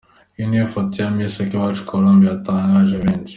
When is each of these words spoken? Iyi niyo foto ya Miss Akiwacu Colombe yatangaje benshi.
Iyi 0.37 0.45
niyo 0.47 0.65
foto 0.73 0.93
ya 1.01 1.09
Miss 1.15 1.35
Akiwacu 1.43 1.87
Colombe 1.89 2.23
yatangaje 2.31 2.95
benshi. 3.03 3.29